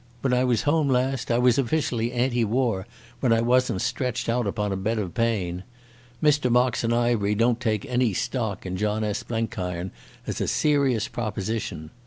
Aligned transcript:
When 0.21 0.33
I 0.33 0.43
was 0.43 0.63
home 0.63 0.89
last 0.89 1.29
I 1.29 1.37
was 1.37 1.59
officially 1.59 2.11
anti 2.11 2.43
war, 2.43 2.87
when 3.19 3.31
I 3.31 3.41
wasn't 3.41 3.83
stretched 3.83 4.27
upon 4.27 4.71
a 4.71 4.75
bed 4.75 4.97
of 4.97 5.13
pain. 5.13 5.61
Mr 6.23 6.49
Moxon 6.51 6.91
Ivery 6.91 7.35
don't 7.35 7.59
take 7.59 7.85
any 7.85 8.11
stock 8.13 8.65
in 8.65 8.77
John 8.77 9.03
S. 9.03 9.21
Blenkiron 9.21 9.91
as 10.25 10.41
a 10.41 10.47
serious 10.47 11.07
proposition. 11.07 11.91